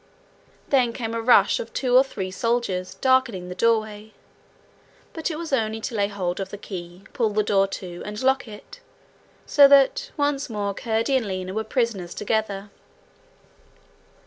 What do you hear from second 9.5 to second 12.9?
that once more Curdie and Lina were prisoners together.